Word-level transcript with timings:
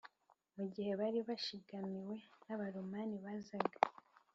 mu 0.55 0.63
gihe 0.73 0.91
bari 0.99 1.19
bashikamiwe 1.27 2.15
n’abaromanibazaga 2.45 3.77